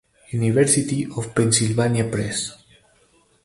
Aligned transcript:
University 0.31 1.05
of 1.15 1.35
Pennsylvania 1.35 2.05
Press. 2.09 2.55